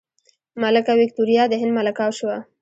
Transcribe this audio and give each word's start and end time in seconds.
ملکه 0.61 0.93
ویکتوریا 0.99 1.43
د 1.49 1.53
هند 1.61 1.71
ملکه 1.77 2.05
شوه. 2.17 2.37